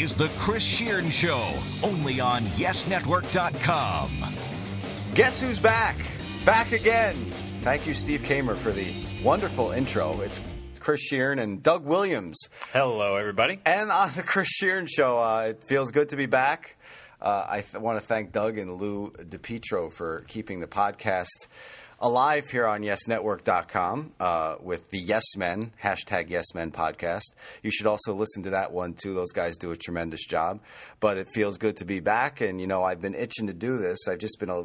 [0.00, 4.34] is The Chris Shearn Show, only on YesNetwork.com.
[5.14, 5.96] Guess who's back?
[6.46, 7.14] Back again.
[7.60, 10.22] Thank you, Steve Kamer, for the wonderful intro.
[10.22, 12.38] It's, it's Chris Shearn and Doug Williams.
[12.72, 13.60] Hello, everybody.
[13.66, 16.78] And on the Chris Shearn Show, uh, it feels good to be back.
[17.20, 21.28] Uh, I th- want to thank Doug and Lou DePietro for keeping the podcast
[22.00, 27.30] alive here on YesNetwork.com uh, with the Yes Men, hashtag Yes Men podcast.
[27.62, 29.14] You should also listen to that one too.
[29.14, 30.60] Those guys do a tremendous job.
[30.98, 33.76] But it feels good to be back, and you know I've been itching to do
[33.76, 34.08] this.
[34.08, 34.64] I've just been a,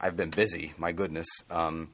[0.00, 0.72] I've been busy.
[0.76, 1.26] My goodness.
[1.50, 1.90] Um,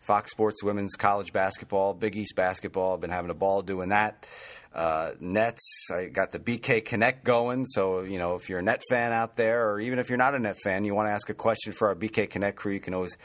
[0.00, 2.94] Fox Sports Women's College Basketball, Big East Basketball.
[2.94, 4.24] I've been having a ball doing that.
[4.72, 7.64] Uh, Nets, I got the BK Connect going.
[7.64, 10.34] So, you know, if you're a net fan out there, or even if you're not
[10.34, 12.78] a net fan, you want to ask a question for our BK Connect crew, you
[12.78, 13.16] can always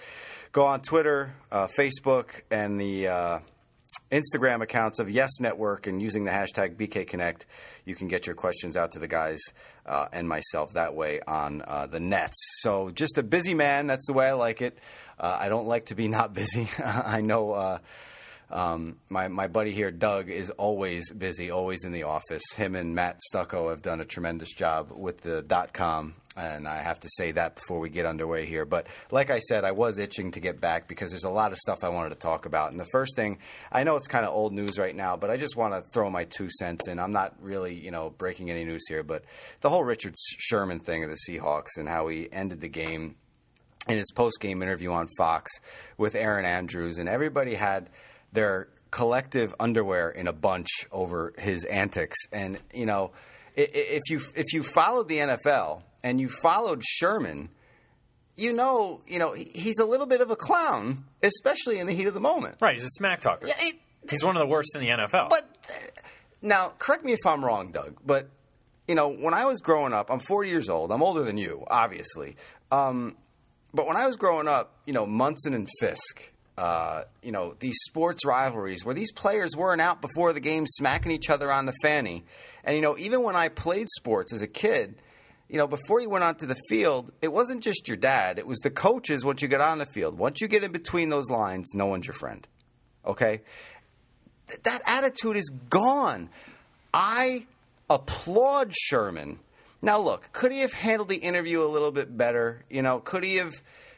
[0.52, 3.40] go on Twitter, uh, Facebook, and the uh,
[4.12, 7.46] Instagram accounts of Yes Network and using the hashtag BK Connect,
[7.86, 9.40] you can get your questions out to the guys
[9.86, 12.38] uh, and myself that way on uh, the nets.
[12.60, 13.88] So just a busy man.
[13.88, 14.78] That's the way I like it.
[15.18, 16.68] Uh, I don't like to be not busy.
[16.84, 17.80] I know.
[18.52, 22.44] Um, my my buddy here, Doug, is always busy, always in the office.
[22.56, 26.82] Him and Matt Stucco have done a tremendous job with the dot com, and I
[26.82, 28.66] have to say that before we get underway here.
[28.66, 31.60] But like I said, I was itching to get back because there's a lot of
[31.60, 32.72] stuff I wanted to talk about.
[32.72, 33.38] And the first thing,
[33.72, 36.10] I know it's kind of old news right now, but I just want to throw
[36.10, 37.00] my two cents in.
[37.00, 39.24] I'm not really, you know, breaking any news here, but
[39.62, 43.16] the whole Richard Sherman thing of the Seahawks and how he ended the game
[43.88, 45.52] in his post game interview on Fox
[45.98, 47.90] with Erin Andrews, and everybody had
[48.32, 52.18] their collective underwear in a bunch over his antics.
[52.32, 53.12] And you know,
[53.56, 57.50] if you if you followed the NFL and you followed Sherman,
[58.36, 62.08] you know, you know he's a little bit of a clown, especially in the heat
[62.08, 62.58] of the moment.
[62.62, 63.48] Right, he's a smack talker.
[63.48, 63.76] Yeah, it,
[64.10, 65.30] he's one of the worst in the NFL.
[65.30, 65.48] But
[66.42, 68.30] now, correct me if I'm wrong, Doug, but
[68.88, 70.92] you know, when I was growing up, I'm 40 years old.
[70.92, 72.36] I'm older than you, obviously.
[72.72, 73.16] Um,
[73.74, 77.76] but when I was growing up, you know, Munson and Fisk, uh, you know, these
[77.88, 81.74] sports rivalries where these players weren't out before the game smacking each other on the
[81.82, 82.24] fanny.
[82.64, 84.94] And, you know, even when I played sports as a kid,
[85.50, 88.60] you know, before you went onto the field, it wasn't just your dad, it was
[88.60, 90.20] the coaches once you get on the field.
[90.20, 92.48] Once you get in between those lines, no one's your friend.
[93.08, 93.42] Okay?
[94.46, 96.30] Th- that attitude is gone.
[96.94, 97.48] I
[97.90, 99.40] applaud Sherman.
[99.82, 102.66] Now, look, could he have handled the interview a little bit better?
[102.70, 103.54] You know, could he have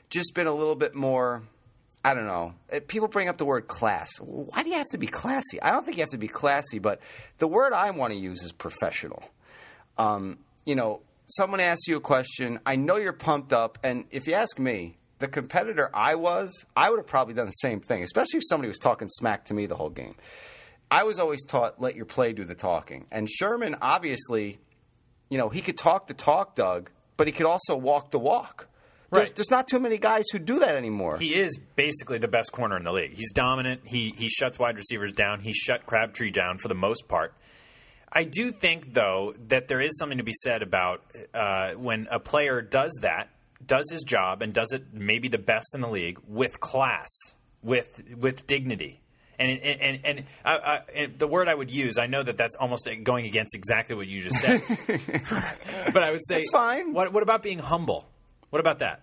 [0.10, 1.44] just been a little bit more
[2.04, 2.54] I don't know.
[2.72, 4.10] Uh, people bring up the word class.
[4.20, 5.62] Why do you have to be classy?
[5.62, 7.00] I don't think you have to be classy, but
[7.38, 9.24] the word I want to use is professional.
[9.98, 12.60] Um, you know, someone asks you a question.
[12.66, 16.90] I know you're pumped up, and if you ask me, the competitor I was, I
[16.90, 19.68] would have probably done the same thing, especially if somebody was talking smack to me
[19.68, 20.16] the whole game.
[20.92, 23.06] I was always taught let your play do the talking.
[23.10, 24.60] And Sherman, obviously,
[25.30, 28.68] you know, he could talk the talk, Doug, but he could also walk the walk.
[29.14, 29.36] There's, Right.
[29.36, 31.18] there's not too many guys who do that anymore.
[31.18, 33.14] he is basically the best corner in the league.
[33.14, 33.82] He's dominant.
[33.86, 35.40] He he shuts wide receivers down.
[35.42, 37.34] He shut Crabtree down for the most part.
[38.12, 41.02] I do think, though, that there is something to be said about
[41.34, 43.30] uh, when a player does that,
[43.66, 47.10] does his job, and does it maybe the best in the league with class,
[47.64, 49.00] with with dignity.
[49.40, 52.38] And and and, and, I, I, and the word I would use, I know that
[52.38, 54.62] that's almost going against exactly what you just said,
[55.94, 56.94] but I would say, That's fine.
[56.94, 58.08] What what about being humble?
[58.54, 59.02] What about that?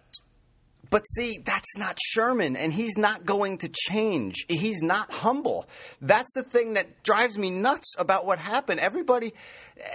[0.91, 4.47] But see, that's not Sherman, and he's not going to change.
[4.49, 5.69] He's not humble.
[6.01, 8.79] That's the thing that drives me nuts about what happened.
[8.79, 9.35] Everybody,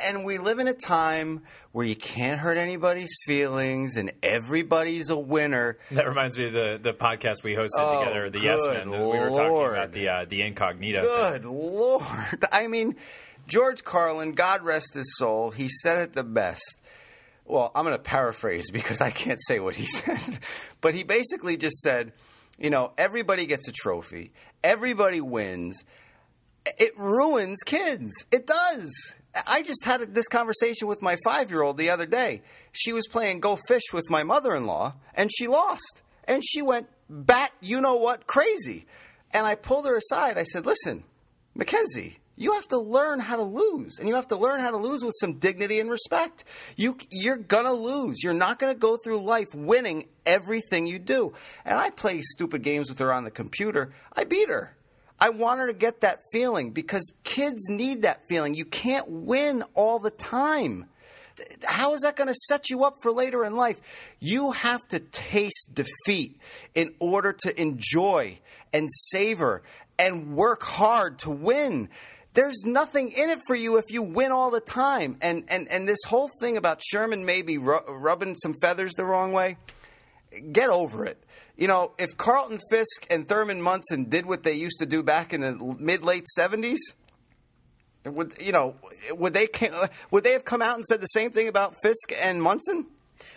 [0.03, 5.17] and we live in a time where you can't hurt anybody's feelings, and everybody's a
[5.17, 5.77] winner.
[5.91, 8.91] That reminds me of the, the podcast we hosted Oh, together, the Yes Men.
[8.91, 10.99] We were talking about the uh, the incognito.
[11.01, 11.31] thing.
[11.41, 12.03] Good Lord.
[12.51, 12.97] I mean,
[13.47, 16.77] George Carlin, God rest his soul, he said it the best.
[17.45, 20.39] Well, I'm going to paraphrase because I can't say what he said.
[20.81, 22.13] But he basically just said,
[22.57, 24.31] you know, everybody gets a trophy,
[24.63, 25.83] everybody wins.
[26.79, 28.25] It ruins kids.
[28.31, 28.91] It does.
[29.47, 32.41] I just had this conversation with my five year old the other day.
[32.71, 36.01] She was playing Go Fish with my mother in law, and she lost.
[36.27, 38.87] And she went bat, you know what, crazy.
[39.31, 40.39] And I pulled her aside.
[40.39, 41.03] I said, listen,
[41.53, 44.77] Mackenzie, you have to learn how to lose, and you have to learn how to
[44.77, 46.43] lose with some dignity and respect.
[46.75, 48.23] You, you're gonna lose.
[48.23, 51.33] You're not gonna go through life winning everything you do.
[51.63, 53.93] And I play stupid games with her on the computer.
[54.13, 54.75] I beat her.
[55.19, 58.53] I want her to get that feeling because kids need that feeling.
[58.53, 60.87] You can't win all the time.
[61.63, 63.79] How is that going to set you up for later in life?
[64.19, 66.39] You have to taste defeat
[66.73, 68.39] in order to enjoy
[68.73, 69.63] and savor
[69.97, 71.89] and work hard to win.
[72.35, 75.17] There's nothing in it for you if you win all the time.
[75.21, 79.33] And and and this whole thing about Sherman maybe ru- rubbing some feathers the wrong
[79.33, 79.57] way,
[80.51, 81.23] get over it.
[81.57, 85.33] You know, if Carlton Fisk and Thurman Munson did what they used to do back
[85.33, 86.93] in the mid late seventies,
[88.05, 88.75] would you know?
[89.11, 89.47] Would they
[90.11, 92.85] would they have come out and said the same thing about Fisk and Munson?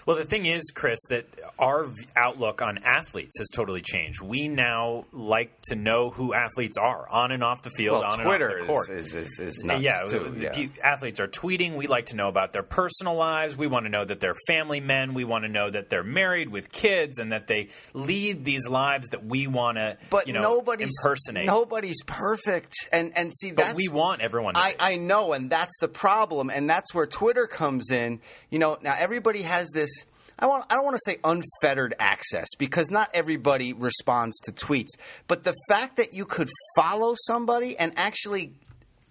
[0.06, 1.26] Well, the thing is, Chris, that
[1.58, 1.86] our
[2.16, 4.20] outlook on athletes has totally changed.
[4.20, 8.24] We now like to know who athletes are on and off the field, well, on
[8.24, 8.90] Twitter and off the court.
[8.90, 10.34] Is, is, is uh, nuts yeah, too.
[10.38, 10.66] Yeah.
[10.82, 11.76] athletes are tweeting.
[11.76, 13.56] We like to know about their personal lives.
[13.56, 15.14] We want to know that they're family men.
[15.14, 19.08] We want to know that they're married with kids and that they lead these lives
[19.08, 21.46] that we want to, but you know, nobody's impersonate.
[21.46, 24.54] Nobody's perfect, and and see but we want everyone.
[24.54, 24.74] To I.
[24.78, 28.20] I know, and that's the problem, and that's where Twitter comes in.
[28.50, 29.90] You know, now everybody has this.
[30.38, 30.64] I want.
[30.70, 34.90] I don't want to say unfettered access because not everybody responds to tweets.
[35.26, 38.52] But the fact that you could follow somebody and actually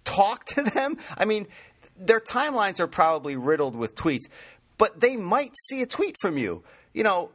[0.06, 0.98] talk to them.
[1.18, 1.48] I mean,
[1.98, 4.24] their timelines are probably riddled with tweets,
[4.77, 6.63] but they might see a tweet from you.
[6.94, 7.30] You know,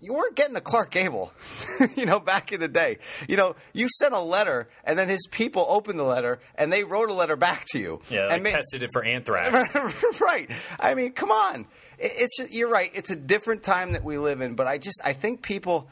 [0.00, 1.32] you weren't getting a Clark Gable,
[1.96, 2.98] you know, back in the day.
[3.28, 6.82] You know, you sent a letter, and then his people opened the letter, and they
[6.84, 8.00] wrote a letter back to you.
[8.10, 10.20] yeah, like and ma- tested it for anthrax.
[10.20, 10.50] right.
[10.80, 11.66] I mean, come on.
[11.98, 12.90] It- It's just, you're right.
[12.94, 15.88] It's a different time that we live in, but I just I think people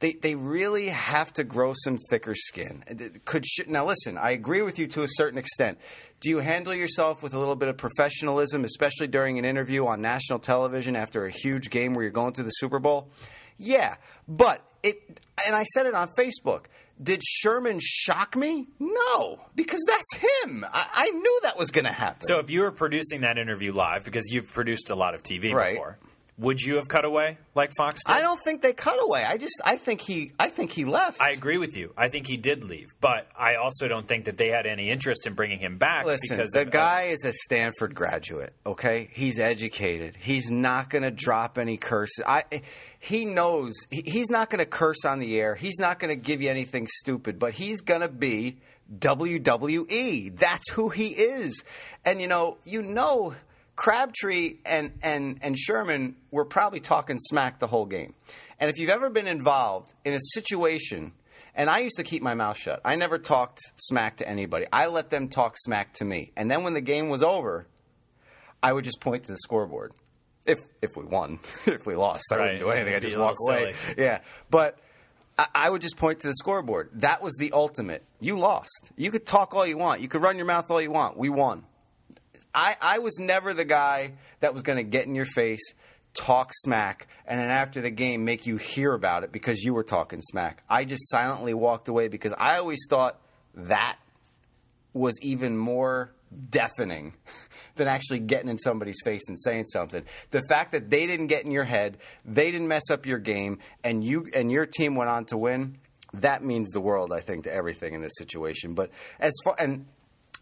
[0.00, 2.82] they they really have to grow some thicker skin.
[3.24, 5.78] Could sh- now listen, I agree with you to a certain extent.
[6.20, 10.00] Do you handle yourself with a little bit of professionalism, especially during an interview on
[10.02, 13.10] national television after a huge game where you're going to the Super Bowl?
[13.58, 13.94] Yeah,
[14.26, 16.64] but it and I said it on Facebook.
[17.02, 18.68] Did Sherman shock me?
[18.78, 20.64] No, because that's him.
[20.72, 22.22] I, I knew that was going to happen.
[22.22, 25.52] So if you were producing that interview live, because you've produced a lot of TV
[25.52, 25.72] Right.
[25.72, 25.98] before,
[26.38, 28.12] would you have cut away like Fox did?
[28.12, 29.22] I don't think they cut away.
[29.22, 31.20] I just I think he I think he left.
[31.20, 31.92] I agree with you.
[31.96, 35.26] I think he did leave, but I also don't think that they had any interest
[35.26, 38.54] in bringing him back Listen, because the of, uh, guy is a Stanford graduate.
[38.64, 40.16] Okay, he's educated.
[40.16, 42.24] He's not going to drop any curses.
[42.26, 42.44] I
[42.98, 45.54] he knows he- he's not going to curse on the air.
[45.54, 47.38] He's not going to give you anything stupid.
[47.38, 48.56] But he's going to be
[48.98, 50.36] WWE.
[50.38, 51.62] That's who he is.
[52.04, 53.34] And you know, you know.
[53.76, 58.14] Crabtree and, and, and Sherman were probably talking smack the whole game.
[58.60, 61.12] And if you've ever been involved in a situation,
[61.54, 64.66] and I used to keep my mouth shut, I never talked smack to anybody.
[64.72, 66.32] I let them talk smack to me.
[66.36, 67.66] And then when the game was over,
[68.62, 69.92] I would just point to the scoreboard.
[70.44, 72.94] If if we won, if we lost, I wouldn't do anything.
[72.94, 73.74] I'd just walk away.
[73.96, 74.20] Yeah,
[74.50, 74.78] but
[75.38, 76.90] I, I would just point to the scoreboard.
[76.94, 78.02] That was the ultimate.
[78.20, 78.90] You lost.
[78.96, 80.00] You could talk all you want.
[80.00, 81.16] You could run your mouth all you want.
[81.16, 81.64] We won.
[82.54, 85.74] I, I was never the guy that was going to get in your face,
[86.14, 89.84] talk smack, and then after the game make you hear about it because you were
[89.84, 90.62] talking smack.
[90.68, 93.20] I just silently walked away because I always thought
[93.54, 93.96] that
[94.92, 96.12] was even more
[96.50, 97.14] deafening
[97.76, 100.04] than actually getting in somebody's face and saying something.
[100.30, 103.58] The fact that they didn't get in your head, they didn't mess up your game,
[103.82, 105.78] and you and your team went on to win.
[106.14, 108.74] That means the world, I think, to everything in this situation.
[108.74, 109.86] But as far and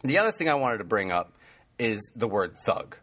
[0.02, 1.32] the other thing I wanted to bring up
[1.80, 2.96] is the word thug.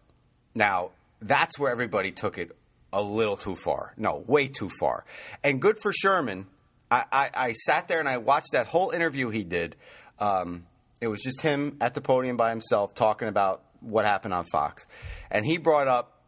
[0.56, 0.91] Now,
[1.21, 2.51] that's where everybody took it
[2.94, 3.94] a little too far.
[3.97, 5.03] No, way too far.
[5.44, 6.47] And good for Sherman.
[6.89, 9.75] I, I, I sat there and I watched that whole interview he did.
[10.19, 10.65] Um,
[11.01, 14.85] it was just him at the podium by himself talking about what happened on Fox.
[15.30, 16.21] And he brought up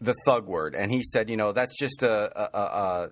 [0.00, 0.74] the thug word.
[0.74, 3.10] And he said, you know, that's just a, a,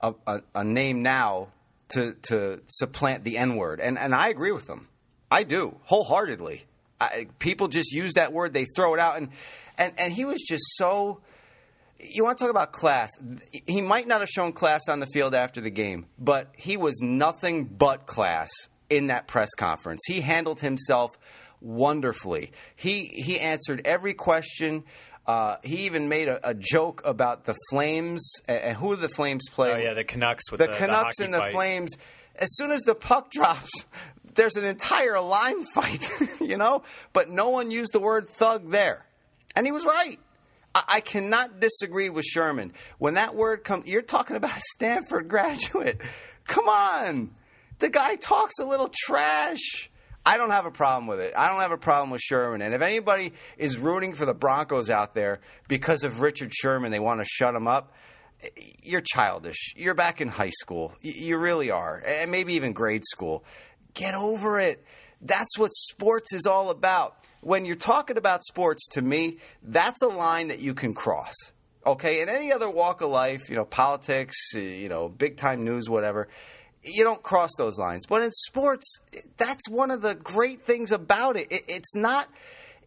[0.00, 1.48] a, a, a, name now
[1.90, 3.80] to, to supplant the N word.
[3.80, 4.88] And, and I agree with him.
[5.30, 6.66] I do, wholeheartedly.
[7.00, 9.16] I, people just use that word, they throw it out.
[9.16, 9.30] And,
[9.78, 11.20] and, and he was just so.
[11.98, 13.10] You want to talk about class?
[13.66, 17.00] He might not have shown class on the field after the game, but he was
[17.00, 18.50] nothing but class
[18.90, 20.02] in that press conference.
[20.06, 21.18] He handled himself
[21.60, 22.52] wonderfully.
[22.74, 24.84] He he answered every question.
[25.26, 29.72] Uh, he even made a, a joke about the Flames and, who the Flames play?
[29.72, 31.52] Oh yeah, the Canucks with the, the, Canucks hockey and the fight.
[31.52, 31.94] Flames.
[32.36, 33.86] As soon as the puck drops,
[34.36, 36.82] there's an entire line fight, you know.
[37.12, 39.04] But no one used the word thug there,
[39.54, 40.18] and he was right.
[40.74, 43.86] I, I cannot disagree with Sherman when that word comes.
[43.86, 46.00] You're talking about a Stanford graduate.
[46.46, 47.34] Come on,
[47.78, 49.90] the guy talks a little trash.
[50.24, 51.34] I don't have a problem with it.
[51.36, 52.60] I don't have a problem with Sherman.
[52.60, 55.38] And if anybody is rooting for the Broncos out there
[55.68, 57.92] because of Richard Sherman, they want to shut him up
[58.82, 59.74] you're childish.
[59.76, 60.94] You're back in high school.
[61.00, 62.02] You really are.
[62.04, 63.44] And maybe even grade school.
[63.96, 64.84] Get over it.
[65.22, 67.16] That's what sports is all about.
[67.40, 71.34] When you're talking about sports, to me, that's a line that you can cross.
[71.84, 72.20] Okay?
[72.20, 76.28] In any other walk of life, you know, politics, you know, big time news, whatever,
[76.84, 78.04] you don't cross those lines.
[78.06, 78.98] But in sports,
[79.38, 82.28] that's one of the great things about it it's not.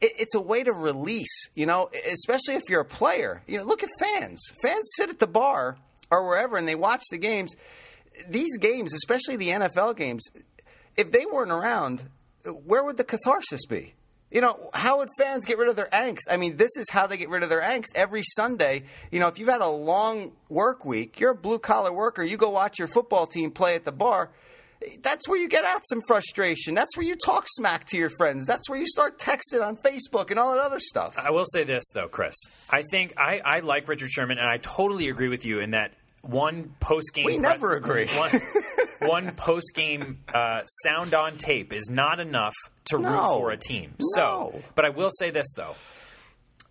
[0.01, 3.41] It's a way to release, you know, especially if you're a player.
[3.47, 4.39] You know, look at fans.
[4.61, 5.77] Fans sit at the bar
[6.09, 7.53] or wherever and they watch the games.
[8.25, 10.23] These games, especially the NFL games,
[10.97, 12.03] if they weren't around,
[12.43, 13.93] where would the catharsis be?
[14.31, 16.21] You know, how would fans get rid of their angst?
[16.29, 17.95] I mean, this is how they get rid of their angst.
[17.95, 21.91] Every Sunday, you know, if you've had a long work week, you're a blue collar
[21.91, 24.29] worker, you go watch your football team play at the bar.
[25.01, 26.73] That's where you get out some frustration.
[26.73, 28.45] That's where you talk smack to your friends.
[28.45, 31.15] That's where you start texting on Facebook and all that other stuff.
[31.17, 32.35] I will say this though, Chris.
[32.69, 35.91] I think I, I like Richard Sherman, and I totally agree with you in that
[36.21, 37.25] one post game.
[37.25, 38.07] We never agree.
[38.07, 38.31] One,
[39.09, 42.53] one post game uh, sound on tape is not enough
[42.85, 43.95] to root for a team.
[44.15, 44.51] No.
[44.53, 45.75] So, but I will say this though,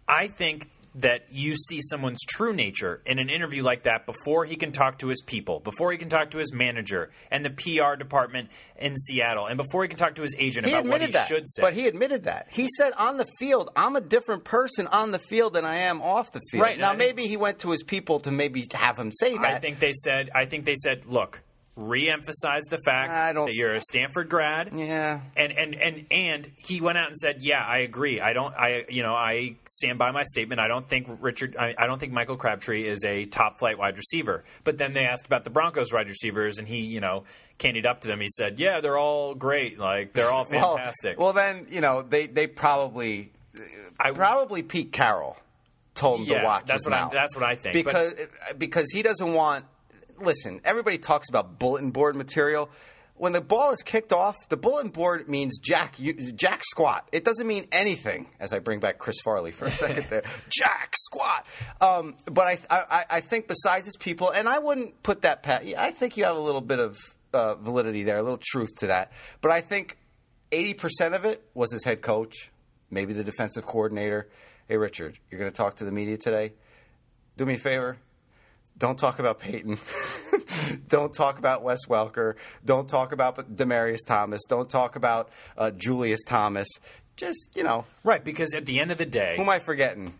[0.06, 4.56] I think that you see someone's true nature in an interview like that before he
[4.56, 7.96] can talk to his people, before he can talk to his manager and the PR
[7.96, 11.08] department in Seattle, and before he can talk to his agent He about what he
[11.12, 11.28] that.
[11.28, 11.62] should say.
[11.62, 12.48] But he admitted that.
[12.50, 16.02] He said on the field, I'm a different person on the field than I am
[16.02, 16.62] off the field.
[16.62, 19.44] Right, Now, maybe he went to his people to maybe have him say that.
[19.44, 20.30] I think they said.
[20.34, 21.42] I think they said, look,
[21.78, 24.72] re-emphasize the fact I don't- that you're a Stanford grad.
[24.74, 25.20] Yeah.
[25.36, 28.20] And and and and he went out and said, "Yeah, I agree.
[28.20, 28.52] I don't.
[28.54, 30.60] I you know I stand by my statement.
[30.60, 31.56] I don't think Richard.
[31.56, 35.04] I, I don't think Michael Crabtree is a top flight wide receiver." But then they
[35.04, 37.24] asked about the Broncos wide receivers, and he you know
[37.58, 38.20] candied up to them.
[38.20, 39.78] He said, "Yeah, they're all great.
[39.78, 43.30] Like they're all fantastic." Well, then you know they they probably
[44.00, 45.36] I probably Pete Carroll
[45.94, 48.90] told him Yeah, to watch that's what I- that's what I think, but- because because
[48.92, 49.64] he doesn't want.
[50.20, 52.70] Listen, everybody talks about bulletin board material.
[53.14, 57.08] When the ball is kicked off, the bulletin board means jack you, jack squat.
[57.10, 58.30] It doesn't mean anything.
[58.38, 61.46] As I bring back Chris Farley for a second there, jack squat.
[61.80, 65.64] Um, but I, I I think besides his people, and I wouldn't put that pat.
[65.76, 66.96] I think you have a little bit of
[67.32, 69.12] uh, validity there, a little truth to that.
[69.40, 69.98] But I think
[70.52, 72.50] eighty percent of it was his head coach,
[72.88, 74.28] maybe the defensive coordinator.
[74.68, 76.52] Hey, Richard, you're going to talk to the media today.
[77.36, 77.98] Do me a favor.
[78.78, 79.76] Don't talk about Peyton.
[80.88, 82.34] Don't talk about Wes Welker.
[82.64, 84.44] Don't talk about Demaryius Thomas.
[84.48, 86.68] Don't talk about uh, Julius Thomas.
[87.16, 90.14] Just you know, right, because at the end of the day, who am I forgetting?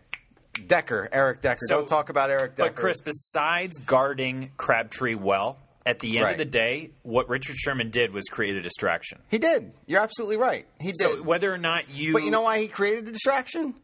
[0.67, 1.59] Decker, Eric Decker.
[1.67, 2.69] So- Don't talk about Eric Decker.
[2.71, 6.31] But Chris, besides guarding Crabtree well, at the end Right.
[6.33, 9.19] of the day, what Richard Sherman did was create a distraction.
[9.29, 9.71] he did.
[9.87, 10.67] You're absolutely right.
[10.81, 10.97] He did.
[10.97, 13.75] So whether or not you, But you know why he created a distraction?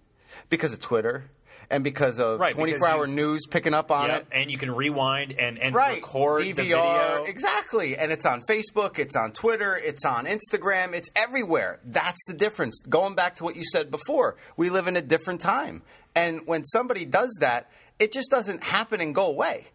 [0.50, 1.24] Because of Twitter
[1.70, 4.28] and because of Right, because 24 hour you- news picking up on yeah, it.
[4.32, 7.24] and you can rewind and and Right, record DVR, the video.
[7.26, 11.80] exactly, and it's on Facebook, it's on Twitter, it's on Instagram, it's everywhere.
[11.86, 12.82] That's the difference.
[12.88, 15.82] Going back to what you said before, we live in a different time,
[16.16, 17.70] and when somebody does that,
[18.00, 19.68] it just doesn't happen and go away.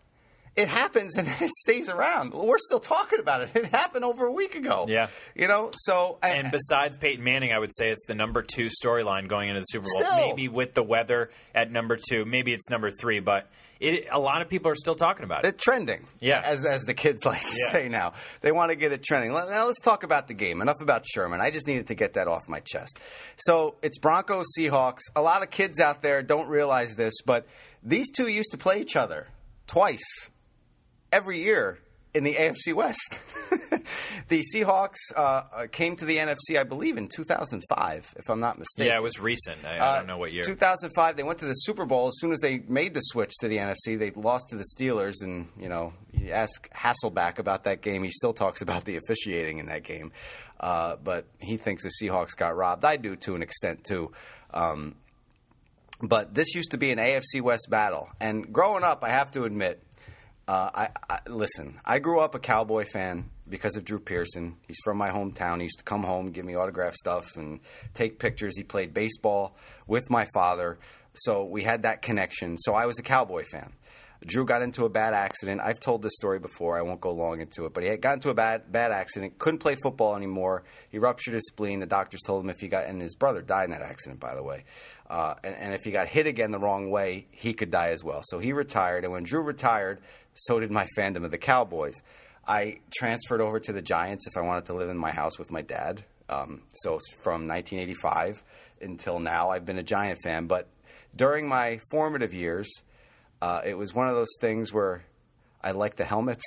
[0.56, 2.34] It happens and it stays around.
[2.34, 3.50] We're still talking about it.
[3.56, 4.86] It happened over a week ago.
[4.88, 5.06] Yeah.
[5.34, 5.70] you know.
[5.74, 9.48] So I- And besides Peyton Manning, I would say it's the number two storyline going
[9.48, 10.04] into the Super Bowl.
[10.04, 10.26] Still.
[10.28, 14.42] Maybe with the weather at number two, maybe it's number three, but it, a lot
[14.42, 15.54] of people are still talking about it.
[15.54, 16.06] It's trending.
[16.20, 16.42] Yeah.
[16.44, 17.70] As, as the kids like to Yeah.
[17.70, 18.12] say now.
[18.40, 19.32] They want to get it trending.
[19.32, 20.60] Now let's talk about the game.
[20.60, 21.40] Enough about Sherman.
[21.40, 22.98] I just needed to get that off my chest.
[23.36, 25.02] So it's Broncos Seahawks.
[25.14, 27.46] A lot of kids out there don't realize this, but
[27.82, 29.28] these two used to play each other
[29.66, 30.02] twice
[31.12, 31.78] every year
[32.12, 33.20] in the AFC West.
[34.28, 35.20] the Seahawks uh,
[35.54, 38.90] uh, came to the NFC, I believe, in 2005, if I'm not mistaken.
[38.90, 39.64] yeah, it was recent.
[39.64, 40.42] I, I Uh, don't know what year.
[40.42, 42.08] 2005, they went to the Super Bowl.
[42.08, 45.22] As soon as they made the switch to the NFC, they lost to the Steelers.
[45.22, 49.58] And, you know, you ask Hasselbeck about that game, he still talks about the officiating
[49.58, 50.10] in that game.
[50.58, 52.84] Uh, but he thinks the Seahawks got robbed.
[52.84, 54.10] I do to an extent, too.
[54.52, 54.96] Um,
[56.02, 58.08] but this used to be an AFC West battle.
[58.20, 59.82] And growing up, I have to admit,
[60.50, 61.78] uh, I, I listen.
[61.84, 64.56] I grew up a Cowboy fan because of Drew Pearson.
[64.66, 65.58] He's from my hometown.
[65.58, 67.60] He used to come home, give me autograph stuff, and
[67.94, 68.56] take pictures.
[68.56, 69.54] He played baseball
[69.86, 70.80] with my father,
[71.14, 72.58] so we had that connection.
[72.58, 73.74] So I was a Cowboy fan.
[74.26, 75.62] Drew got into a bad accident.
[75.64, 76.76] I've told this story before.
[76.76, 79.38] I won't go long into it, but he had got into a bad bad accident.
[79.38, 80.64] Couldn't play football anymore.
[80.90, 81.78] He ruptured his spleen.
[81.78, 84.34] The doctors told him if he got and his brother died in that accident, by
[84.34, 84.64] the way.
[85.08, 88.04] Uh, and, and if he got hit again the wrong way, he could die as
[88.04, 88.22] well.
[88.24, 89.04] So he retired.
[89.04, 90.00] And when Drew retired,
[90.34, 92.02] so did my fandom of the Cowboys.
[92.46, 95.50] I transferred over to the Giants if I wanted to live in my house with
[95.50, 96.02] my dad.
[96.28, 98.42] Um, so from 1985
[98.80, 100.46] until now, I've been a Giant fan.
[100.46, 100.68] But
[101.14, 102.70] during my formative years,
[103.42, 105.02] uh, it was one of those things where
[105.62, 106.42] I like the helmets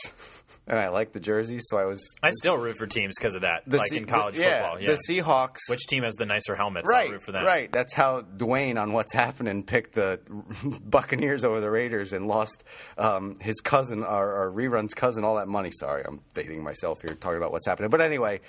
[0.67, 1.63] and I like the jerseys.
[1.67, 4.35] So I was I still root for teams because of that, like Se- in college
[4.35, 4.81] the- yeah, football.
[4.81, 4.87] Yeah.
[4.95, 5.59] The Seahawks.
[5.69, 6.89] Which team has the nicer helmets?
[6.91, 7.45] right, I'll root for them.
[7.45, 7.71] right.
[7.71, 10.19] That's how Dwayne on What's Happening picked the
[10.83, 12.63] Buccaneers over the Raiders and lost
[12.97, 15.69] um, his cousin our, or rerun's cousin all that money.
[15.71, 17.89] Sorry, I'm dating myself here talking about What's Happening.
[17.91, 18.41] But anyway,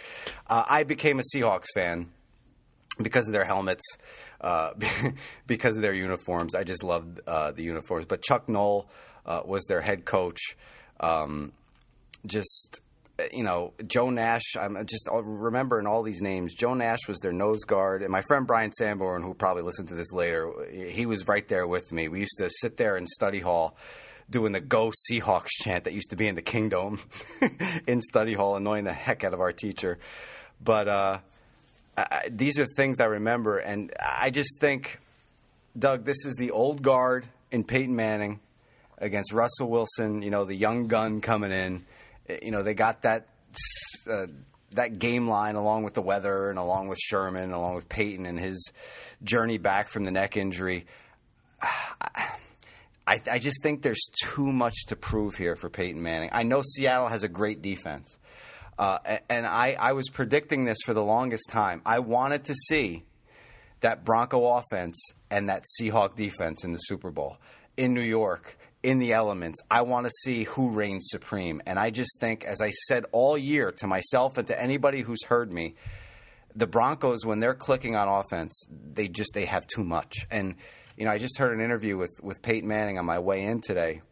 [0.46, 2.10] uh, I became a Seahawks fan
[3.02, 3.82] because of their helmets,
[4.40, 4.72] uh,
[5.46, 6.54] because of their uniforms.
[6.54, 8.06] I just loved uh, the uniforms.
[8.06, 8.88] But Chuck Knoll
[9.26, 10.56] uh, was their head coach.
[11.00, 11.52] Um,
[12.26, 12.80] just
[13.32, 14.56] you know, Joe Nash.
[14.58, 16.54] I'm just remembering all these names.
[16.54, 19.94] Joe Nash was their nose guard, and my friend Brian Sanborn, who probably listened to
[19.94, 22.08] this later, he was right there with me.
[22.08, 23.76] We used to sit there in study hall
[24.28, 27.00] doing the "Go Seahawks" chant that used to be in the Kingdom
[27.86, 29.98] in study hall, annoying the heck out of our teacher.
[30.62, 31.18] But uh,
[31.96, 34.98] I, these are things I remember, and I just think,
[35.78, 38.40] Doug, this is the old guard in Peyton Manning
[38.98, 40.22] against Russell Wilson.
[40.22, 41.84] You know, the young gun coming in.
[42.42, 43.28] You know, they got that
[44.08, 44.26] uh,
[44.72, 48.38] that game line along with the weather and along with Sherman, along with Peyton and
[48.38, 48.72] his
[49.22, 50.86] journey back from the neck injury.
[53.06, 56.30] I, I just think there's too much to prove here for Peyton Manning.
[56.32, 58.18] I know Seattle has a great defense.
[58.78, 58.98] Uh,
[59.28, 61.82] and I, I was predicting this for the longest time.
[61.84, 63.04] I wanted to see
[63.80, 64.98] that Bronco offense
[65.30, 67.36] and that Seahawk defense in the Super Bowl
[67.76, 69.62] in New York, in the elements.
[69.70, 71.62] I want to see who reigns supreme.
[71.64, 75.24] And I just think, as I said all year to myself and to anybody who's
[75.24, 75.74] heard me,
[76.54, 80.26] the Broncos, when they're clicking on offense, they just they have too much.
[80.30, 80.56] And
[80.96, 83.62] you know, I just heard an interview with with Peyton Manning on my way in
[83.62, 84.02] today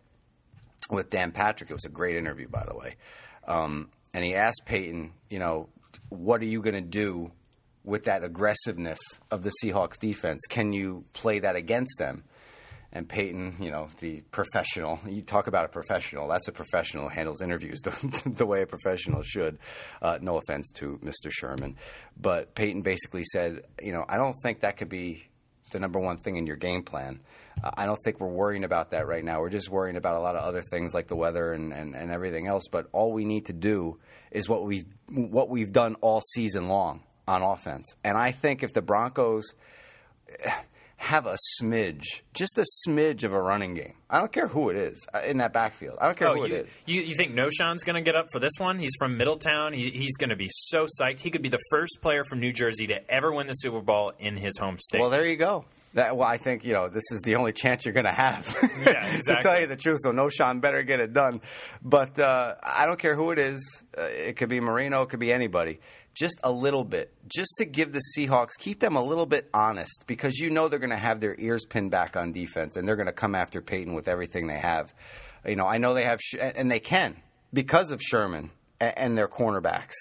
[0.90, 1.70] with Dan Patrick.
[1.70, 2.96] It was a great interview, by the way.
[3.46, 5.68] Um, and he asked Peyton, you know,
[6.08, 7.30] what are you going to do
[7.84, 8.98] with that aggressiveness
[9.30, 10.40] of the Seahawks defense?
[10.48, 12.24] Can you play that against them?
[12.92, 16.28] And Peyton, you know, the professional, you talk about a professional.
[16.28, 19.58] That's a professional who handles interviews the, the way a professional should.
[20.02, 21.30] Uh, no offense to Mr.
[21.30, 21.76] Sherman.
[22.20, 25.28] But Peyton basically said, you know, I don't think that could be
[25.70, 27.20] the number one thing in your game plan.
[27.62, 29.40] Uh, I don't think we're worrying about that right now.
[29.40, 32.10] We're just worrying about a lot of other things like the weather and, and, and
[32.10, 32.64] everything else.
[32.70, 33.98] But all we need to do
[34.30, 37.96] is what we what we've done all season long on offense.
[38.04, 39.54] And I think if the Broncos
[41.02, 43.94] have a smidge, just a smidge of a running game.
[44.08, 45.98] I don't care who it is uh, in that backfield.
[46.00, 46.82] I don't care Oh, who you, it is.
[46.86, 48.78] You, you think Knowshon's going to get up for this one?
[48.78, 49.72] He's from Middletown.
[49.72, 51.18] He, he's going to be so psyched.
[51.18, 54.12] He could be the first player from New Jersey to ever win the Super Bowl
[54.16, 55.00] in his home state.
[55.00, 55.64] Well, there you go.
[55.94, 58.56] That, well, I think you know this is the only chance you're going to have.
[58.86, 61.40] Yeah, to tell you the truth, so Knowshon better get it done.
[61.82, 63.84] But uh, I don't care who it is.
[63.96, 65.02] Uh, it could be Moreno.
[65.02, 65.80] It could be anybody.
[66.14, 70.04] Just a little bit, just to give the Seahawks, keep them a little bit honest,
[70.06, 72.96] because you know they're going to have their ears pinned back on defense, and they're
[72.96, 74.92] going to come after Peyton with everything they have.
[75.46, 77.16] You know, I know they have, and they can
[77.52, 79.94] because of Sherman and their cornerbacks.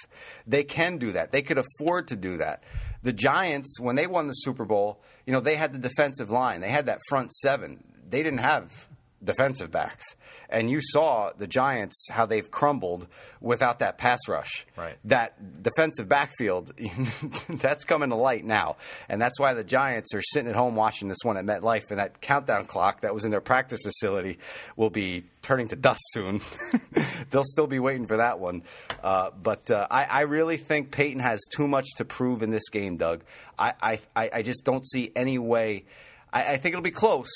[0.48, 1.32] They can do that.
[1.32, 2.64] They could afford to do that.
[3.04, 6.62] The Giants, when they won the Super Bowl, you know, they had the defensive line.
[6.62, 7.84] They had that front seven.
[8.10, 8.88] They didn't have
[9.24, 10.16] defensive backs.
[10.50, 13.08] And you saw the Giants how they've crumbled
[13.40, 14.66] without that pass rush.
[14.76, 14.98] Right.
[15.06, 16.74] That defensive backfield,
[17.50, 18.78] that's coming to light now.
[19.08, 22.00] And that's why the Giants are sitting at home watching this one at MetLife and
[22.00, 24.40] that countdown clock that was in their practice facility
[24.76, 26.42] will be turning to dust soon.
[27.30, 28.64] They'll still be waiting for that one.
[29.04, 32.70] Uh, but uh, I, I really think Peyton has too much to prove in this
[32.70, 33.24] game, Doug.
[33.58, 35.86] I, I, I just don't see any way.
[36.34, 37.30] I, I think it'll be close.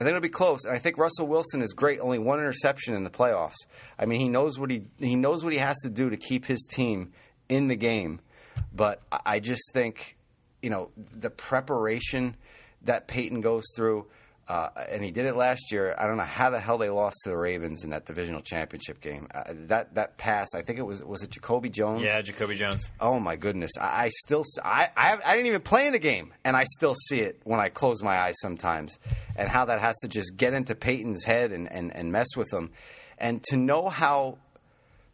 [0.00, 1.98] I think it'll be close, and I think Russell Wilson is great.
[1.98, 3.56] Only one interception in the playoffs.
[3.98, 6.46] I mean, he knows what he he knows what he has to do to keep
[6.46, 7.12] his team
[7.48, 8.20] in the game.
[8.72, 10.16] But I- I just think,
[10.62, 12.36] you know, the preparation
[12.82, 14.06] that Peyton goes through,
[14.48, 15.94] uh, and he did it last year.
[15.98, 19.00] I don't know how the hell they lost to the Ravens in that divisional championship
[19.00, 19.28] game.
[19.34, 22.02] Uh, that that pass, I think it was was it Jacoby Jones.
[22.02, 22.90] yeah, Jacoby Jones.
[22.98, 23.72] Oh my goodness!
[23.78, 26.94] I, I still I, I I didn't even play in the game, and I still
[26.94, 28.98] see it when I close my eyes sometimes,
[29.36, 32.52] and how that has to just get into Peyton's head and, and, and mess with
[32.52, 32.70] him,
[33.18, 34.38] and to know how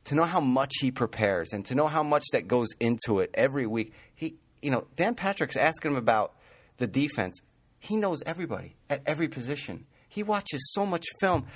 [0.04, 3.30] to know how much he prepares and to know how much that goes into it
[3.34, 3.92] every week.
[4.14, 6.34] He you know Dan Patrick's asking him about
[6.76, 7.40] the defense.
[7.84, 9.84] He knows everybody at every position.
[10.08, 11.46] He watches so much film.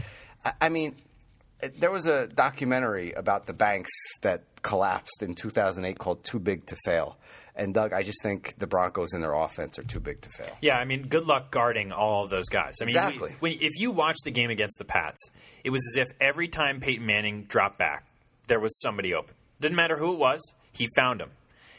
[0.45, 0.97] I, I mean,
[1.79, 3.91] there was a documentary about the banks
[4.23, 7.17] that collapsed in 2008 called Too Big to Fail.
[7.57, 10.57] And Doug, I just think the Broncos and their offense are too big to fail.
[10.61, 12.75] Yeah, I mean, good luck guarding all of those guys.
[12.81, 15.31] I mean, we- when, if you watch the game against the Pats,
[15.64, 18.05] it was as if every time Peyton Manning dropped back,
[18.47, 19.35] there was somebody open.
[19.61, 20.41] Didn't matter who it was,
[20.73, 21.31] he found him.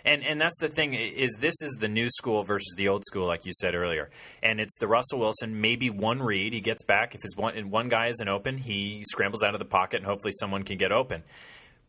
[0.05, 3.27] And and that's the thing is this is the new school versus the old school,
[3.27, 4.09] like you said earlier.
[4.41, 7.15] And it's the Russell Wilson, maybe one read, he gets back.
[7.15, 10.05] If his one and one guy isn't open, he scrambles out of the pocket and
[10.05, 11.23] hopefully someone can get open.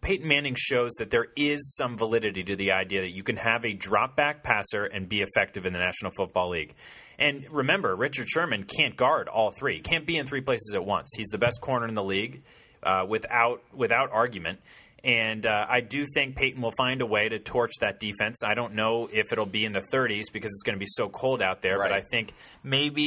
[0.01, 3.67] Peyton Manning shows that there is some validity to the idea that you can have
[3.67, 6.75] a drop back passer and be effective in the National Football League.
[7.19, 11.11] And remember, Richard Sherman can't guard all three, can't be in three places at once.
[11.15, 12.43] He's the best corner in the league
[12.83, 14.61] uh, without without argument.
[15.03, 18.43] And uh, I do think Peyton will find a way to torch that defense.
[18.45, 21.09] I don't know if it'll be in the 30s because it's going to be so
[21.09, 21.89] cold out there, Right.
[21.91, 23.03] but I think maybe,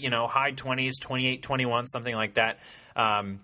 [0.00, 2.58] you know, high 20s, 28, 21, something like that.
[2.94, 3.40] Um,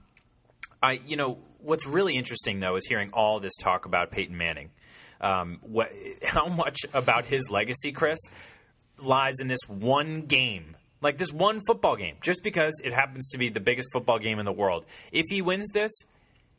[0.82, 4.70] I, you know, what's really interesting though is hearing all this talk about Peyton Manning.
[5.20, 5.90] Um, what,
[6.24, 8.18] how much about his legacy, Chris,
[8.98, 13.38] lies in this one game, like this one football game, just because it happens to
[13.38, 14.84] be the biggest football game in the world.
[15.10, 15.90] If he wins this,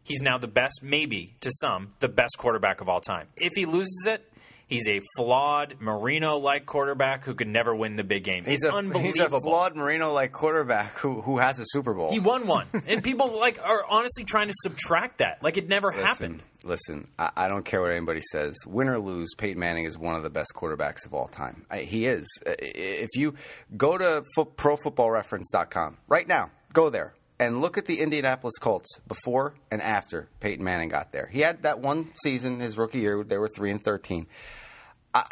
[0.05, 3.27] he's now the best, maybe to some, the best quarterback of all time.
[3.35, 4.31] If he loses it.
[4.67, 8.45] He's a flawed Marino-like quarterback who could never win the big game.
[8.45, 9.03] He's It's a unbelievable.
[9.13, 12.09] he's a flawed Marino-like quarterback who who has a Super Bowl.
[12.09, 15.43] He won one, and people like are honestly trying to subtract that.
[15.43, 16.41] Like it never happened.
[16.63, 18.55] Listen, I, I don't care what anybody says.
[18.65, 21.67] Win or lose, Peyton Manning is one of the best quarterbacks of all time.
[21.69, 22.25] I, he is.
[22.47, 23.35] If you
[23.77, 29.55] go to fo- ProFootballReference.com right now, go there and look at the Indianapolis Colts before
[29.69, 31.27] and after Peyton Manning got there.
[31.27, 34.27] He had that one season, his rookie year, they were three and thirteen.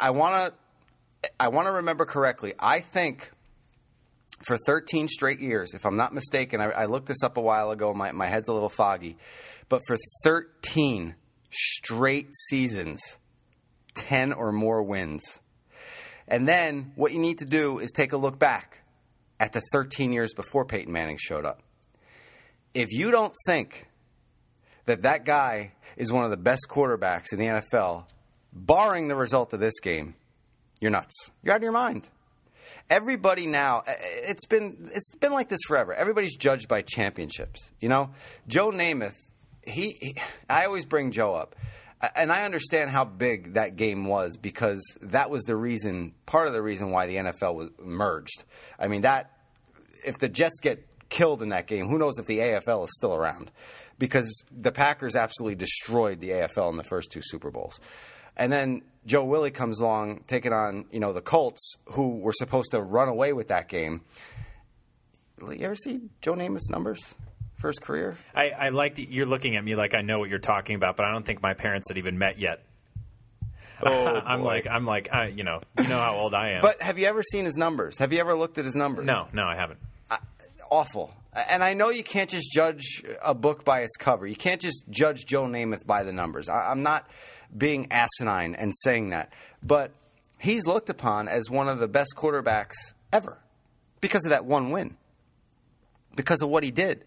[0.00, 0.54] I want
[1.22, 2.54] to, I want to remember correctly.
[2.58, 3.30] I think
[4.46, 7.70] for 13 straight years, if I'm not mistaken, I, I looked this up a while
[7.70, 7.92] ago.
[7.94, 9.16] My, my head's a little foggy.
[9.68, 11.14] But for 13
[11.50, 13.18] straight seasons,
[13.94, 15.40] 10 or more wins.
[16.26, 18.82] And then what you need to do is take a look back
[19.38, 21.62] at the 13 years before Peyton Manning showed up.
[22.74, 23.88] If you don't think
[24.86, 28.06] that that guy is one of the best quarterbacks in the NFL,
[28.52, 30.14] barring the result of this game,
[30.80, 31.30] you're nuts.
[31.42, 32.08] You're out of your mind.
[32.90, 35.94] Everybody now uh, it's been it's been like this forever.
[35.94, 38.10] Everybody's judged by championships you know?
[38.46, 39.14] Joe namath
[39.66, 40.16] he, he
[40.50, 41.56] i always bring joe up.
[42.14, 46.52] And i understand how big that game was because that was the reason part of
[46.52, 48.44] the reason why the nfl was merged.
[48.78, 49.30] I mean that
[50.04, 53.14] if the jets get killed in that game who knows if the afl is still
[53.14, 53.50] around
[53.98, 57.80] because the packers absolutely destroyed the afl in the first two super bowls
[58.36, 62.70] and then Joe Willie comes along, taking on you know the Colts, who were supposed
[62.72, 64.00] to run away with that game.
[65.40, 67.14] You ever see Joe Namath's numbers
[67.56, 68.16] First career?
[68.34, 70.96] I, I like that you're looking at me like I know what you're talking about,
[70.96, 72.64] but I don't think my parents had even met yet.
[73.82, 74.46] Oh, I'm boy.
[74.46, 76.62] like I'm like I, you know you know how old I am.
[76.62, 77.98] But have you ever seen his numbers?
[77.98, 79.04] Have you ever looked at his numbers?
[79.04, 79.80] no, no, I haven't.
[80.70, 81.14] Awful.
[81.50, 84.26] And I know you can't just judge a book by its cover.
[84.26, 86.48] You can't just judge Joe Namath by the numbers.
[86.48, 87.08] I, I'm not
[87.56, 89.92] being asinine and saying that, but
[90.38, 92.74] he's looked upon as one of the best quarterbacks
[93.12, 93.38] ever
[94.00, 94.96] because of that one win,
[96.14, 97.04] because of what he did.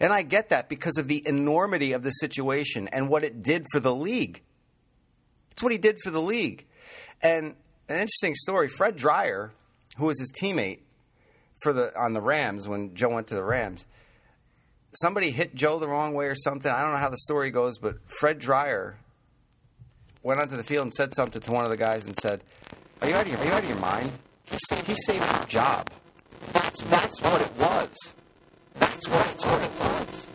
[0.00, 3.66] And I get that because of the enormity of the situation and what it did
[3.70, 4.42] for the league.
[5.50, 6.66] It's what he did for the league.
[7.22, 7.54] And
[7.88, 9.52] an interesting story Fred Dryer,
[9.96, 10.78] who was his teammate,
[11.62, 13.86] for the on the Rams when Joe went to the Rams.
[15.00, 16.70] Somebody hit Joe the wrong way or something.
[16.70, 18.96] I don't know how the story goes, but Fred Dryer
[20.22, 22.42] went onto the field and said something to one of the guys and said,
[23.00, 24.10] "Are you out of your, are you out of your mind?
[24.50, 25.90] He saved your job.
[26.52, 28.14] That's that's what it was.
[28.74, 29.26] That's what
[29.62, 30.28] it was."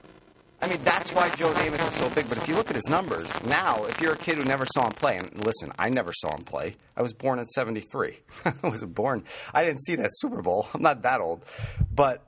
[0.62, 2.28] I mean, that's why Joe Namath is so big.
[2.28, 4.88] But if you look at his numbers now, if you're a kid who never saw
[4.88, 6.76] him play, and listen, I never saw him play.
[6.96, 8.18] I was born in '73.
[8.46, 9.24] I was born.
[9.54, 10.68] I didn't see that Super Bowl.
[10.74, 11.46] I'm not that old,
[11.94, 12.26] but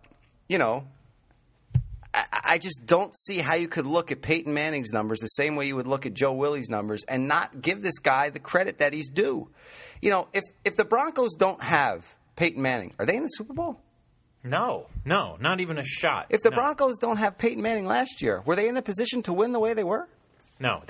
[0.47, 0.87] you know,
[2.13, 5.55] I, I just don't see how you could look at Peyton Manning's numbers the same
[5.55, 8.79] way you would look at Joe Willie's numbers and not give this guy the credit
[8.79, 9.49] that he's due.
[10.01, 13.53] You know, if if the Broncos don't have Peyton Manning, are they in the Super
[13.53, 13.79] Bowl?
[14.49, 16.27] No, no, not even a shot.
[16.29, 19.21] If the no, Broncos don't have Peyton Manning last year, were they in the position
[19.23, 20.07] to win the way they were?
[20.60, 20.81] no,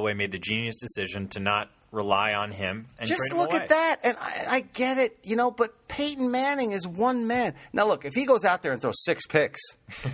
[0.00, 3.96] Elway made the genius decision to not rely on him and Just look at that,
[4.04, 5.50] and I, I get it, you know.
[5.50, 7.54] But Peyton Manning is one man.
[7.72, 9.60] Now, look, if he goes out there and throws six picks,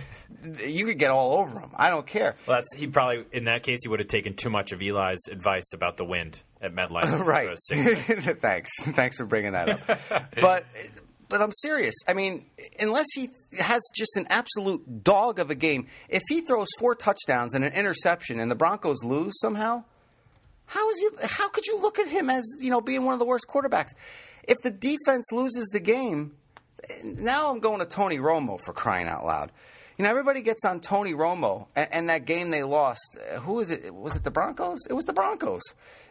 [0.65, 1.69] you could get all over him.
[1.75, 2.35] I don't care.
[2.47, 5.27] Well, that's he probably in that case he would have taken too much of Eli's
[5.29, 7.25] advice about the wind at MetLife.
[7.25, 7.47] right.
[7.47, 8.71] For a six- Thanks.
[8.81, 9.99] Thanks for bringing that up.
[10.41, 10.65] but
[11.29, 11.95] but I'm serious.
[12.07, 12.45] I mean,
[12.79, 17.53] unless he has just an absolute dog of a game, if he throws four touchdowns
[17.53, 19.83] and an interception and the Broncos lose somehow,
[20.67, 23.19] how is he how could you look at him as, you know, being one of
[23.19, 23.93] the worst quarterbacks?
[24.47, 26.33] If the defense loses the game,
[27.03, 29.51] now I'm going to Tony Romo for crying out loud.
[29.97, 33.17] You know, everybody gets on Tony Romo, and, and that game they lost.
[33.33, 33.93] uh, Who was it?
[33.95, 34.85] Was it the Broncos?
[34.89, 35.61] It was the Broncos.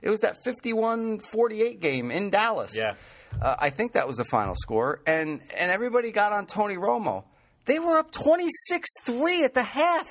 [0.01, 2.75] It was that 51-48 game in Dallas.
[2.75, 2.95] Yeah.
[3.41, 7.25] Uh, I think that was the final score, and and everybody got on Tony Romo.
[7.67, 10.09] They were up 26-3 at the half.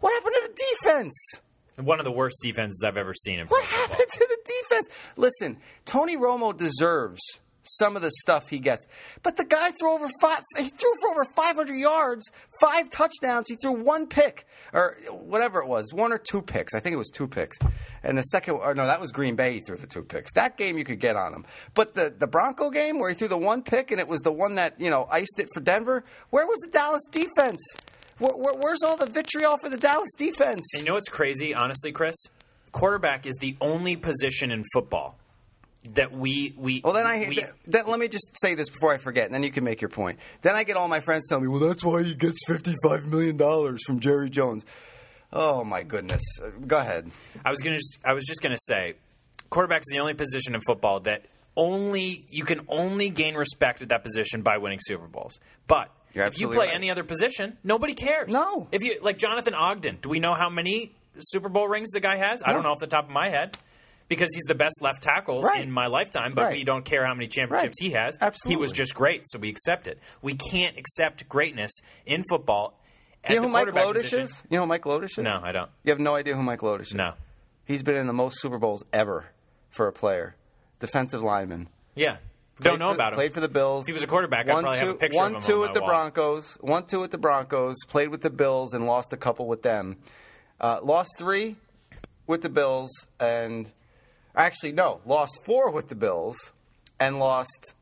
[0.00, 1.32] What happened to the defense?
[1.76, 3.88] One of the worst defenses I've ever seen in What football.
[3.96, 4.88] happened to the defense?
[5.16, 7.20] Listen, Tony Romo deserves
[7.62, 8.86] some of the stuff he gets,
[9.22, 10.42] but the guy threw over five.
[10.56, 13.46] He threw for over 500 yards, five touchdowns.
[13.48, 16.74] He threw one pick or whatever it was, one or two picks.
[16.74, 17.58] I think it was two picks.
[18.02, 19.54] And the second, or no, that was Green Bay.
[19.54, 20.32] He threw the two picks.
[20.32, 21.44] That game you could get on him,
[21.74, 24.32] but the the Bronco game where he threw the one pick and it was the
[24.32, 26.04] one that you know iced it for Denver.
[26.30, 27.60] Where was the Dallas defense?
[28.18, 30.70] Where, where, where's all the vitriol for the Dallas defense?
[30.76, 32.14] You know what's crazy, honestly, Chris?
[32.70, 35.18] Quarterback is the only position in football
[35.94, 36.80] that we we.
[36.84, 39.34] Well, then I we, th- then let me just say this before I forget, and
[39.34, 40.18] then you can make your point.
[40.42, 43.36] Then I get all my friends telling me, "Well, that's why he gets fifty-five million
[43.36, 44.64] dollars from Jerry Jones."
[45.32, 46.22] Oh my goodness!
[46.42, 47.10] Uh, go ahead.
[47.44, 47.76] I was gonna.
[47.76, 48.94] Just, I was just gonna say,
[49.50, 51.24] quarterback is the only position in football that
[51.56, 55.40] only you can only gain respect at that position by winning Super Bowls.
[55.66, 56.74] But You're if you play right.
[56.74, 58.32] any other position, nobody cares.
[58.32, 58.68] No.
[58.72, 62.16] If you like Jonathan Ogden, do we know how many Super Bowl rings the guy
[62.16, 62.42] has?
[62.44, 63.56] I don't know off the top of my head.
[64.12, 65.62] Because he's the best left tackle Right.
[65.62, 66.56] in my lifetime, but Right.
[66.58, 67.88] we don't care how many championships Right.
[67.88, 68.18] he has.
[68.20, 68.56] Absolutely.
[68.56, 69.98] He was just great, so we accept it.
[70.20, 71.70] We can't accept greatness
[72.04, 72.78] in football.
[73.24, 74.20] At You know the who Mike quarterback Lodish position.
[74.20, 74.44] is?
[74.50, 75.18] You know who Mike Lodish is?
[75.18, 75.70] No, I don't.
[75.84, 76.94] You have no idea who Mike Lodish is.
[76.94, 77.14] No.
[77.64, 79.26] He's been in the most Super Bowls ever
[79.70, 80.34] for a player,
[80.78, 81.68] defensive lineman.
[81.94, 82.16] Yeah,
[82.56, 83.16] Played don't know for- about him.
[83.16, 83.84] Played for the Bills.
[83.84, 85.46] If he was a quarterback, I'd One probably two, have a picture one of him
[85.48, 85.88] two on with the wall.
[85.88, 86.58] Broncos.
[86.60, 87.76] One two with the Broncos.
[87.88, 89.96] Played with the Bills and lost a couple with them.
[90.60, 91.56] Uh, lost three
[92.26, 93.72] with the Bills and
[94.36, 96.36] actually no, lost four with the Bills
[96.98, 97.74] and lost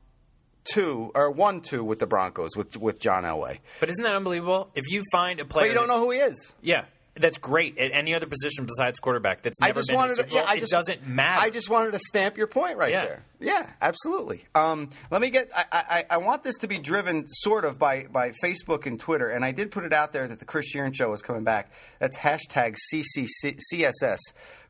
[0.64, 3.58] two or one two with the Broncos with with John Elway.
[3.80, 4.70] But isn't that unbelievable?
[4.74, 6.52] If you find a player, But you don't know who he is.
[6.60, 6.84] Yeah,
[7.14, 9.42] that's great at any other position besides quarterback.
[9.42, 10.34] That's I just been wanted to.
[10.34, 11.40] Yeah, I it doesn't matter.
[11.40, 13.04] I just wanted to stamp your point right Yeah.
[13.04, 13.22] there.
[13.40, 14.44] Yeah, absolutely.
[14.54, 15.50] Um, let me get.
[15.56, 19.28] I, I, I want this to be driven sort of by by Facebook and Twitter,
[19.28, 21.70] and I did put it out there that the Chris Shearn show is coming back.
[22.00, 24.18] That's hashtag CCC, CSS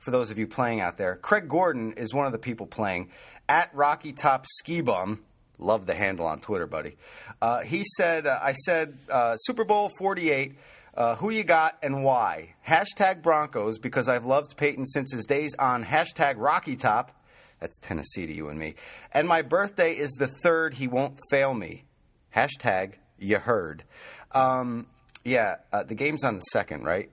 [0.01, 1.17] for those of you playing out there.
[1.17, 3.11] Craig Gordon is one of the people playing
[3.49, 5.23] at Rocky Top Ski Bum.
[5.59, 6.97] Love the handle on Twitter, buddy.
[7.41, 10.57] Uh, he said, uh, I said, uh, Super Bowl 48,
[10.95, 12.55] uh, who you got and why?
[12.67, 17.13] Hashtag Broncos, because I've loved Peyton since his days on hashtag Rocky Top.
[17.61, 18.75] That's Tennessee to you and me.
[19.13, 21.85] And my birthday is the third, he won't fail me.
[22.35, 23.85] Hashtag you heard.
[24.33, 24.87] Um,
[25.25, 27.11] yeah, uh, the game's on the second, right?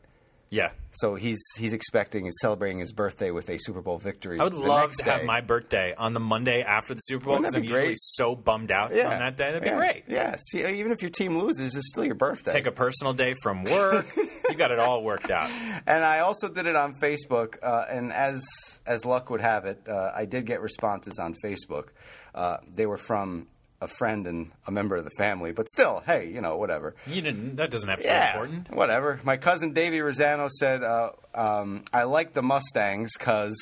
[0.50, 4.40] Yeah, So he's he's expecting, he's celebrating his birthday with a Super Bowl victory.
[4.40, 5.26] I would love to have day.
[5.26, 7.98] my birthday on the Monday after the Super Bowl because that I'm be usually great?
[8.00, 9.48] so bummed out on that day.
[9.48, 10.04] That'd be yeah, great.
[10.08, 10.36] Yeah.
[10.38, 12.54] See, even if your team loses, it's still your birthday.
[12.54, 14.06] Take a personal day from work.
[14.16, 15.50] you got it all worked out.
[15.86, 18.46] and I also did it on Facebook, uh, and as
[18.86, 21.90] as luck would have it, uh, I did get responses on Facebook.
[22.34, 23.48] Uh, they were from
[23.82, 26.96] a friend and a member of the family, but still, hey, you know, whatever.
[27.06, 27.58] You didn't.
[27.58, 28.72] That doesn't have to be Yeah, important.
[28.72, 29.20] whatever.
[29.24, 33.56] My cousin Davey Rosano said, uh, um, "I like the Mustangs because."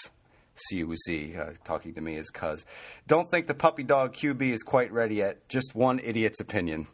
[0.71, 2.63] CUZ, uh, talking to me as cuz.
[3.07, 5.49] Don't think the puppy dog QB is quite ready yet.
[5.49, 6.87] Just one idiot's opinion.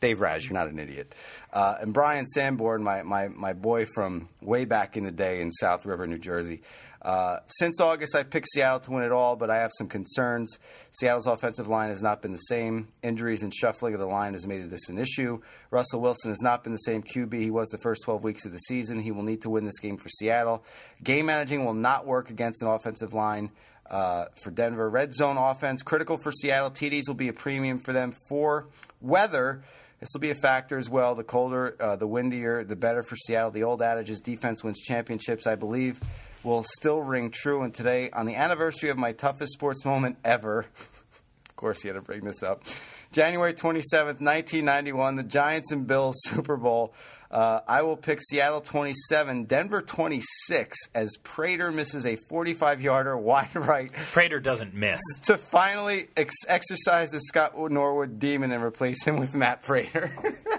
[0.00, 1.14] Dave Raz, you're not an idiot.
[1.52, 5.50] Uh, and Brian Sanborn, my, my, my boy from way back in the day in
[5.50, 6.62] South River, New Jersey.
[7.00, 10.58] Uh, since August, I've picked Seattle to win it all, but I have some concerns.
[10.90, 12.88] Seattle's offensive line has not been the same.
[13.02, 15.40] Injuries and shuffling of the line has made this an issue.
[15.70, 18.50] Russell Wilson has not been the same QB he was the first 12 weeks of
[18.50, 18.98] the season.
[18.98, 20.64] He will need to win this game for Seattle.
[21.04, 23.52] Game managing will not work against an offensive line
[23.88, 24.90] uh, for Denver.
[24.90, 26.70] Red zone offense, critical for Seattle.
[26.70, 28.16] TDs will be a premium for them.
[28.28, 28.66] For
[29.00, 29.62] weather,
[30.00, 31.14] this will be a factor as well.
[31.14, 33.50] The colder, uh, the windier, the better for Seattle.
[33.50, 36.00] The old adage is defense wins championships, I believe,
[36.42, 37.62] will still ring true.
[37.62, 40.66] And today, on the anniversary of my toughest sports moment ever,
[41.48, 42.64] of course, he had to bring this up.
[43.12, 46.92] January 27th, 1991, the Giants and Bills Super Bowl.
[47.30, 53.54] Uh, I will pick Seattle 27, Denver 26, as Prater misses a 45 yarder wide
[53.54, 55.00] right Prater doesn't miss.
[55.24, 60.10] to finally ex- exercise the Scott Norwood demon and replace him with Matt Prater.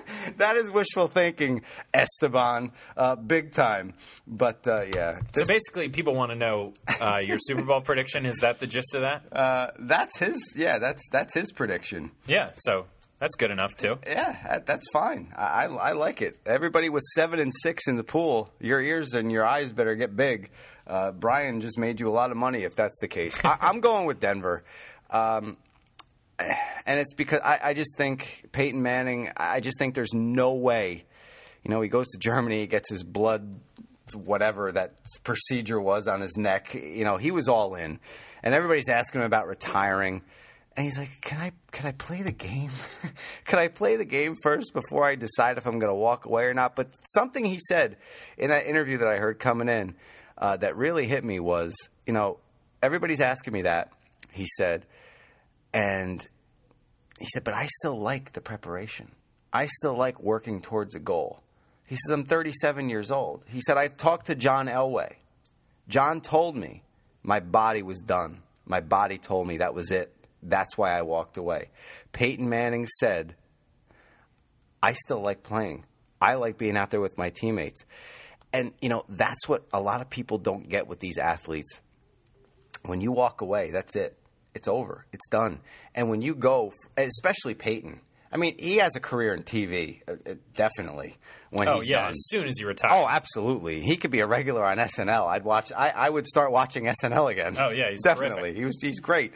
[0.37, 1.61] that is wishful thinking,
[1.93, 3.93] Esteban, uh, big time.
[4.27, 8.25] But uh, yeah, So basically, people want to know uh, your Super Bowl prediction.
[8.25, 9.23] Is that the gist of that?
[9.31, 10.53] uh, that's his.
[10.57, 12.11] Yeah, that's that's his prediction.
[12.25, 12.51] Yeah.
[12.55, 12.85] So
[13.19, 13.97] that's good enough too.
[14.05, 15.33] Yeah, that's fine.
[15.35, 16.37] I, I, like it.
[16.45, 20.15] Everybody with seven and six in the pool, your ears and your eyes better get
[20.15, 20.51] big.
[20.85, 23.43] Uh, Brian just made you a lot of money if that's the case.
[23.43, 24.63] I, I'm going with Denver.
[25.09, 25.57] Um,
[26.39, 31.05] and it's because I, I just think Peyton Manning, I just think there's no way.
[31.63, 33.59] You know, he goes to Germany, he gets his blood,
[34.13, 36.73] whatever that procedure was on his neck.
[36.73, 37.99] You know, he was all in,
[38.43, 40.21] and everybody's asking him about retiring.
[40.77, 42.69] And he's like, "Can I can I play the game?
[43.45, 46.45] can I play the game first before I decide if I'm going to walk away
[46.45, 47.97] or not?" But something he said
[48.37, 49.95] in that interview that I heard coming in
[50.37, 52.37] uh, that really hit me was, you know,
[52.81, 53.89] everybody's asking me that.
[54.31, 54.85] He said,
[55.73, 56.25] and
[57.19, 59.11] he said, but I still like the preparation.
[59.51, 61.41] I still like working towards a goal.
[61.85, 63.43] He says, I'm 37 years old.
[63.47, 65.13] He said, I talked to John Elway.
[65.87, 66.83] John told me
[67.23, 68.43] my body was done.
[68.65, 70.13] My body told me that was it.
[70.47, 71.71] That's why I walked away.
[72.13, 73.35] Peyton Manning said,
[74.81, 75.85] I still like playing.
[76.21, 77.85] I like being out there with my teammates.
[78.53, 81.81] And, you know, that's what a lot of people don't get with these athletes.
[82.83, 84.17] When you walk away, that's it.
[84.55, 85.05] It's over.
[85.11, 85.59] It's done.
[85.93, 87.99] And when you go, especially Peyton,
[88.31, 91.17] I mean, he has a career in TV, uh, uh, definitely.
[91.49, 92.09] When Oh he's yeah, done.
[92.09, 92.91] as soon as he retires.
[92.93, 93.79] Oh, absolutely.
[93.81, 95.27] He could be a regular on SNL.
[95.27, 95.71] I'd watch.
[95.71, 97.55] I, I would start watching SNL again.
[97.57, 98.35] Oh, yeah, he's definitely.
[98.41, 98.57] terrific.
[98.57, 98.77] He was.
[98.81, 99.31] He's great.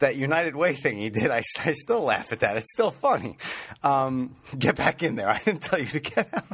[0.00, 1.30] That United Way thing he did.
[1.30, 2.56] I, I still laugh at that.
[2.56, 3.36] It's still funny.
[3.84, 5.28] Um, get back in there.
[5.30, 6.44] I didn't tell you to get out.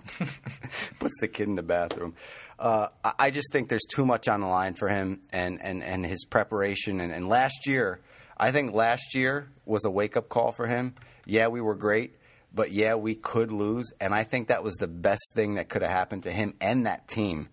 [0.98, 2.14] Puts the kid in the bathroom.
[2.59, 5.83] Uh, I I just think there's too much on the line for him and and
[5.83, 7.01] and his preparation.
[7.01, 8.01] And, and last year,
[8.37, 10.94] I think last year was a wake up call for him.
[11.29, 12.17] Yeah, we were great
[12.53, 13.93] but yeah, we could lose.
[14.01, 16.87] And I think that was the best thing that could have happened to him and
[16.87, 17.49] that team.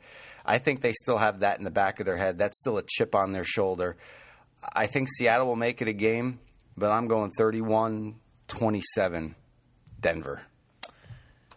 [0.46, 2.38] I think they still have that in the back of their head.
[2.38, 3.98] That's still a chip on their shoulder.
[4.74, 6.40] I think Seattle will make it a game,
[6.78, 8.16] but I'm going 31
[8.48, 9.36] 27
[10.00, 10.42] Denver.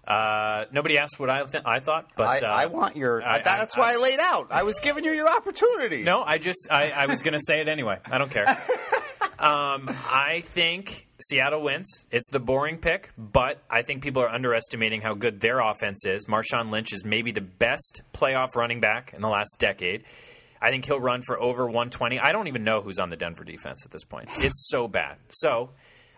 [0.07, 3.22] Uh, nobody asked what I th- I thought, but I, uh, I want your.
[3.22, 4.46] I- that's I- why I, laid out.
[4.50, 6.02] I was giving you your opportunity.
[6.02, 7.98] No, I just I, I was going to say it anyway.
[8.11, 8.46] I don't care.
[9.38, 12.07] um, I think Seattle wins.
[12.11, 16.26] It's the boring pick, but I think people are underestimating how good their offense is.
[16.26, 20.04] Marshawn Lynch is maybe the best playoff running back in the last decade.
[20.61, 22.20] I think he'll run for over 120.
[22.20, 24.28] I don't even know who's on the Denver defense at this point.
[24.38, 25.16] It's so bad.
[25.31, 25.70] So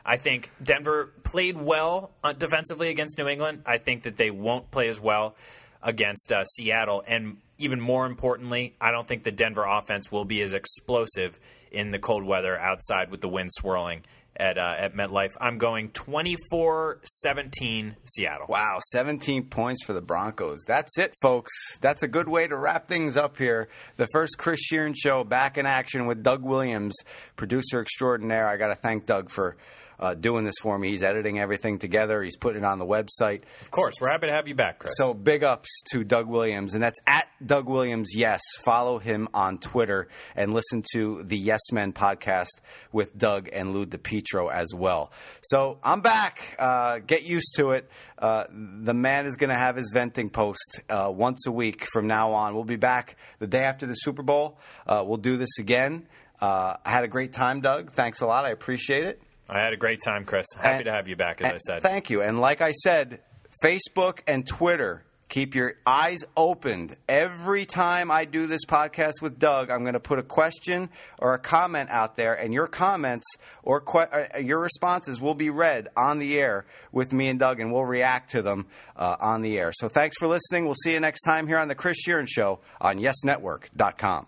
[0.04, 3.62] I think Denver played well uh, defensively against New England.
[3.66, 5.34] I think that they won't play as well
[5.82, 7.02] against uh, Seattle.
[7.06, 11.38] And even more importantly, I don't think the Denver offense will be as explosive
[11.70, 14.02] in the cold weather outside with the wind swirling
[14.40, 15.36] at, uh, at MetLife.
[15.40, 18.46] I'm going 24 17 Seattle.
[18.48, 20.64] Wow, 17 points for the Broncos.
[20.66, 21.52] That's it, folks.
[21.80, 23.68] That's a good way to wrap things up here.
[23.96, 26.96] The first Chris Shearn show back in action with Doug Williams,
[27.36, 28.48] producer extraordinaire.
[28.48, 29.56] I got to thank Doug for
[30.00, 30.90] uh, doing this for me.
[30.90, 33.42] He's editing everything together, he's putting it on the website.
[33.60, 34.94] Of course, we're happy to have you back, Chris.
[34.96, 38.14] So big ups to Doug Williams, and that's at Doug Williams.
[38.14, 42.48] Yes, follow him on Twitter and listen to the Yes Men podcast
[42.92, 45.12] with Doug and Lou DePietro as well.
[45.42, 46.56] So I'm back.
[46.58, 47.88] Uh, get used to it.
[48.18, 52.06] Uh, the man is going to have his venting post uh, once a week from
[52.06, 52.54] now on.
[52.54, 54.58] We'll be back the day after the Super Bowl.
[54.86, 56.06] Uh, we'll do this again.
[56.40, 57.92] Uh, I had a great time, Doug.
[57.92, 58.44] Thanks a lot.
[58.44, 59.22] I appreciate it.
[59.50, 60.46] I had a great time, Chris.
[60.56, 61.82] Happy And- to have you back, as I said.
[61.82, 62.22] Thank you.
[62.22, 63.20] And like I said,
[63.64, 66.96] Facebook and Twitter, keep your eyes opened.
[67.08, 71.34] Every time I do this podcast with Doug, I'm going to put a question or
[71.34, 73.26] a comment out there, and your comments
[73.62, 74.00] or que-
[74.34, 77.84] uh, your responses will be read on the air with me and Doug, and we'll
[77.84, 79.72] react to them uh, on the air.
[79.74, 80.64] So thanks for listening.
[80.64, 84.26] We'll see you next time here on The Chris Shearn Show on YesNetwork.com.